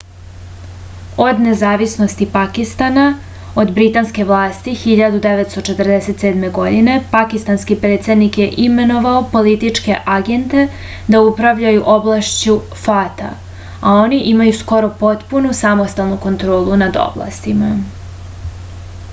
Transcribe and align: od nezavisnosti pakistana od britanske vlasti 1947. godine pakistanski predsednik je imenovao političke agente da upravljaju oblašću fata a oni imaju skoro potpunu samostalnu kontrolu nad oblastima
od 1.23 1.41
nezavisnosti 1.47 2.25
pakistana 2.37 3.03
od 3.63 3.73
britanske 3.75 4.25
vlasti 4.31 4.73
1947. 4.85 6.47
godine 6.55 6.95
pakistanski 7.11 7.77
predsednik 7.85 8.39
je 8.43 8.47
imenovao 8.65 9.21
političke 9.35 9.99
agente 10.17 10.65
da 11.15 11.21
upravljaju 11.33 11.85
oblašću 11.99 12.57
fata 12.87 13.31
a 13.91 13.95
oni 14.09 14.23
imaju 14.33 14.59
skoro 14.63 14.93
potpunu 15.05 15.53
samostalnu 15.63 16.21
kontrolu 16.27 16.83
nad 16.87 17.01
oblastima 17.09 17.71